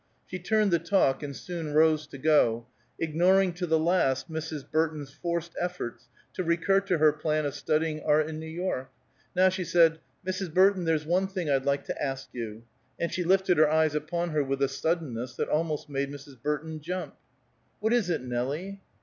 [0.25, 2.65] She turned the talk, and soon rose to go,
[2.97, 4.67] ignoring to the last Mrs.
[4.67, 8.89] Burton's forced efforts to recur to her plan of studying art in New York.
[9.35, 10.51] Now she said: "Mrs.
[10.55, 12.63] Burton, there's one thing I'd like to ask you,"
[12.99, 16.41] and she lifted her eyes upon her with a suddenness that almost made Mrs.
[16.41, 17.15] Burton jump.
[17.79, 18.79] "What is it, Nelie?"